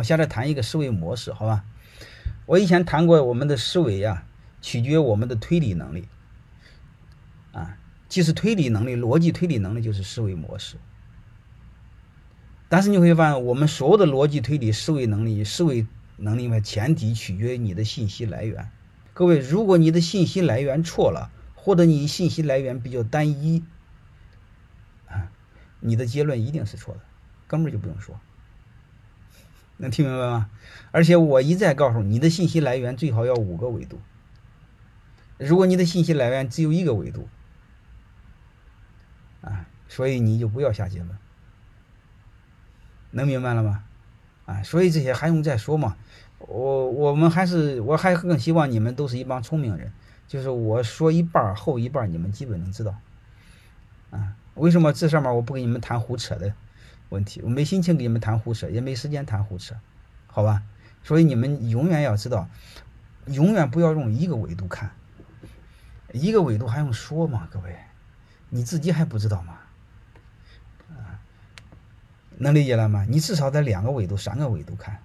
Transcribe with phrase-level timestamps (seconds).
[0.00, 1.62] 我现在谈一个思维模式，好吧？
[2.46, 4.24] 我以前谈过，我们的思维啊，
[4.62, 6.08] 取决于我们的推理能力。
[7.52, 7.76] 啊，
[8.08, 10.78] 既是推理能力，逻辑推理能力就是思维模式。
[12.70, 15.86] 但是你会发现，我们所有的逻辑推理、思维能力、思维
[16.16, 18.70] 能力嘛，前提取决于你的信息来源。
[19.12, 23.62] 各位，如果你的信息来源错了，或者你信息来源比较单一，
[25.08, 25.30] 啊，
[25.80, 27.00] 你的结论一定是错的，
[27.46, 28.18] 根本就不用说。
[29.80, 30.50] 能听明白吗？
[30.92, 33.98] 而且我一再告诉你，的信息来源最好要五个维度。
[35.38, 37.28] 如果你的信息来源只有一个维度，
[39.40, 41.16] 啊，所以你就不要下结论。
[43.10, 43.84] 能明白了吗？
[44.44, 45.96] 啊，所以这些还用再说吗？
[46.38, 49.92] 我我们还是我还更希望你们都是一帮聪明人，
[50.28, 52.94] 就是我说一半后一半你们基本能知道。
[54.10, 56.52] 啊，为什么这上面我不跟你们谈胡扯的
[57.10, 57.42] 问题？
[57.42, 59.74] 我没心情跟你们谈胡扯，也没时间谈胡扯，
[60.26, 60.62] 好吧？
[61.02, 62.48] 所以你们永远要知道，
[63.26, 64.92] 永远不要用一个维度看，
[66.12, 67.48] 一个维度还用说吗？
[67.50, 67.76] 各位，
[68.48, 69.58] 你自己还不知道吗？
[70.90, 71.20] 啊，
[72.38, 73.06] 能理解了吗？
[73.08, 75.02] 你至少在两个维度、三个维度看。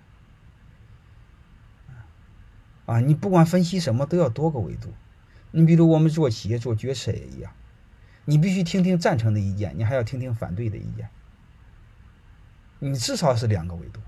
[2.86, 4.94] 啊，你不管分析什么都要多个维度。
[5.50, 7.52] 你比如我们做企业做决策也一样，
[8.26, 11.10] 你必须听听赞成的意见，你还要听听反对的意见。
[12.80, 14.00] 你至少是两个维度，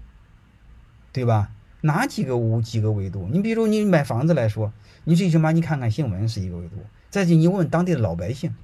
[1.11, 1.49] 对吧？
[1.81, 3.29] 哪几个五几个维度？
[3.31, 6.77] 你比如你买房子来说，你最起码你看看新闻是一个维度，
[7.09, 8.55] 再就你问问当地的老百姓。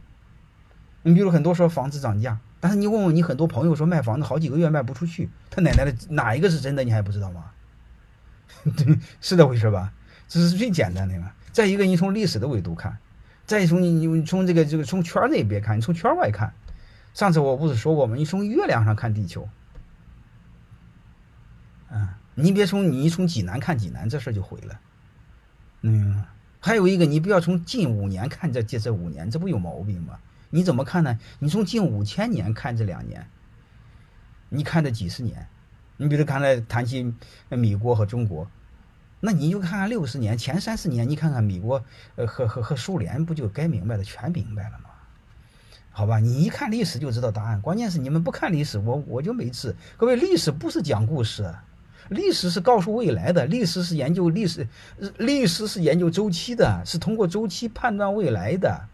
[1.03, 6.83] 你比如很多说房子涨价，但是你问问你很多朋友说卖房子好几个月卖不出去，他奶奶的哪一个是真的？
[6.83, 7.51] 你还不知道吗？
[8.77, 9.93] 对，是这回事吧？
[10.27, 11.31] 这是最简单的嘛。
[11.51, 12.97] 再一个，你从历史的维度看，
[13.45, 16.53] 再从你你从这个这个从圈内别看，你从圈外看。
[17.13, 18.15] 上次我不是说过吗？
[18.15, 19.47] 你从月亮上看地球，
[22.35, 24.79] 你别从你从济南看济南，这事儿就毁了。
[25.81, 26.23] 嗯，
[26.59, 30.19] 还有一个，你不要从近五年看这这这五年，这不有毛病吗？
[30.49, 31.19] 你怎么看呢？
[31.39, 33.27] 你从近五千年看这两年，
[34.49, 35.47] 你看这几十年，
[35.97, 37.13] 你比如刚才谈起
[37.49, 38.47] 米国和中国。
[39.19, 41.83] 那你就看看六十年前三十年，你看看米国，
[42.16, 44.89] 呃，和和和苏联，不就该明白的全明白了吗？
[45.91, 47.61] 好吧，你一看历史就知道答案。
[47.61, 49.75] 关键是你们不看历史，我我就没治。
[49.95, 51.55] 各位，历史不是讲故事，
[52.09, 54.68] 历史是告诉未来的，历史是研究历史，
[55.18, 58.88] 历史是研究周期的，是通过周期判断未来的。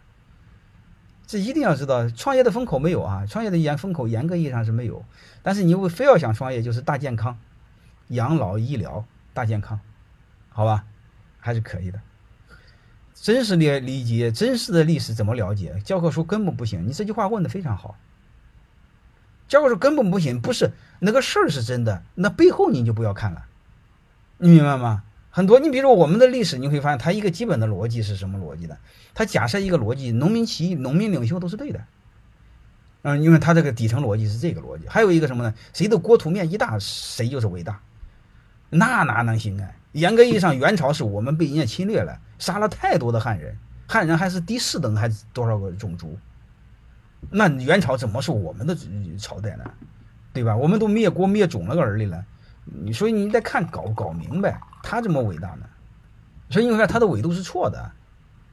[1.25, 5.05] 这一定要知道，创业的风口没有啊，创业的严风口严格意义上是没有。
[5.43, 7.37] 但是你非要想创业，就是大健康、
[8.07, 9.79] 养老医疗、大健康。
[10.49, 10.85] 好吧，
[11.39, 12.01] 还是可以的。
[13.13, 15.79] 真实的理解，真实的历史怎么了解？
[15.83, 16.87] 教科书根本不行。
[16.87, 17.95] 你这句话问的非常好。
[19.49, 23.43] 教科书根本不行，不是那个事儿是真的，那背后你就不要看了。
[24.37, 25.03] 你明白吗？
[25.31, 28.77] 很多，你比如说我们的历史，你会发现它一个基本的逻辑是什么逻辑的？
[29.13, 31.81] 它假设一个逻辑，农民起义、农民领袖都是对的。
[33.01, 34.87] 嗯，因为它这个底层逻辑是这个逻辑。
[34.87, 35.53] 还有一个什么呢？
[35.73, 37.79] 谁的国土面积大，谁就是伟大。
[38.69, 39.69] 那哪能行啊？
[39.93, 46.17] 严格意义上，元朝是我们被人家侵略了，杀了太多的汉人，汉人还是第四等，还是多少个种族？
[47.29, 48.75] 那元朝怎么是我们的
[49.17, 49.63] 朝代呢？
[50.31, 50.55] 对吧？
[50.55, 52.23] 我们都灭国灭种了个儿的了，
[52.63, 55.65] 你所以你得看搞搞明白，他怎么伟大呢？
[56.49, 57.91] 所以你看他的纬度是错的。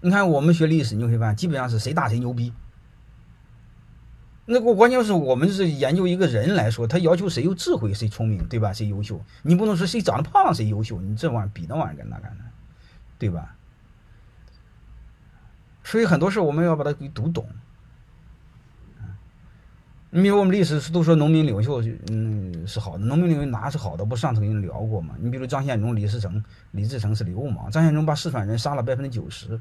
[0.01, 2.53] 你看我们学历史，你会发现基本上是谁大谁牛逼。
[4.47, 8.73] 那个关键是我们是研究一个人来说，他要求谁有智慧，谁聪明，对吧？
[8.73, 9.21] 谁优秀？
[9.43, 12.45] 你不能说谁长得胖谁优秀，你这玩意儿比那玩意儿干那干的，
[13.19, 13.55] 对吧？
[15.85, 17.47] 所以很多事我们要把它给读懂。
[20.17, 24.03] 你比如我们历史都说农民领袖，嗯，是好的，农民领袖哪是好的？
[24.03, 25.15] 不上次跟你聊过吗？
[25.21, 29.61] 你比如张献忠、李自成，李自成是流氓，张献忠把四川人杀了百分之九十。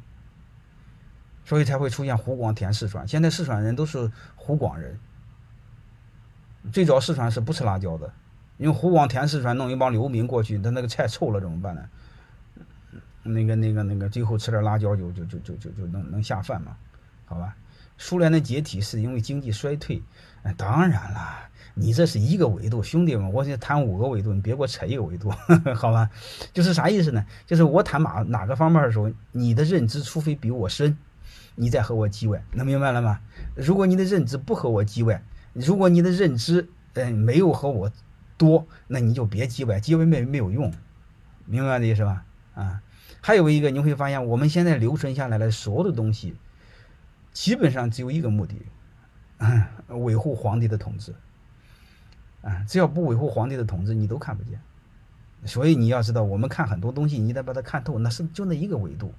[1.43, 3.05] 所以才会出现湖广填四川。
[3.05, 4.97] 现在四川人都是湖广人。
[6.71, 8.13] 最早四川是不吃辣椒的，
[8.55, 11.89] 因为湖广填四川，弄一帮流民过去，他那个菜臭了怎么办呢？
[13.23, 16.77] 那个、那个、那个，最后吃点辣椒就就就就就就能能下饭嘛？
[17.25, 17.53] 好吧？
[17.97, 20.01] 苏联的解体是因为经济衰退。
[20.53, 25.31] 当然了，你这是一个维度，兄弟们，我先谈五个维度，你别给我扯一个维度，
[25.75, 26.09] 好吧？
[26.53, 27.25] 就是啥意思呢？
[27.45, 30.97] 就是我谈哪哪个方面的时候，你的认知除非比我深。
[31.57, 33.21] 你再和我叽歪，能明白了吗？
[33.55, 37.89] 如果你的认知不和我叽歪，如果你的认知嗯没有和我
[38.37, 40.73] 多，那你就别叽歪，叽歪没没有用，
[41.45, 42.25] 明白的意思吧？
[42.55, 42.81] 啊，
[43.21, 46.35] 还有一个你会发现，我们现在留存下来的所有的东西，
[47.31, 48.55] 基本上只有一个目的，
[49.89, 51.13] 维护皇帝的统治。
[52.41, 54.59] 啊，只要不维护皇帝的统治，你都看不见。
[55.45, 59.13] 所以你要知道，我们看很多东西，你得把它看透，那是就那一个维度。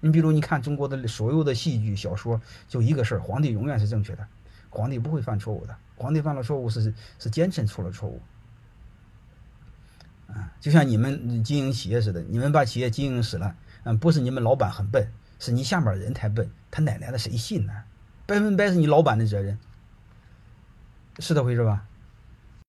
[0.00, 4.26] 你比如你看中国的所有的戏剧小说，就一个事儿：皇帝永远是正确的，
[4.70, 5.76] 皇帝不会犯错误的。
[5.96, 8.20] 皇帝犯了错误是是奸臣出了错误。
[10.26, 15.08] 啊，就像你们经营企业似的，你们把企业经营死了，嗯，不是你们老板很笨，
[15.38, 17.72] 是你下面人太笨，他奶奶的谁信呢？
[18.26, 19.58] 百分百是你老板的责任，
[21.18, 21.84] 是这回事吧？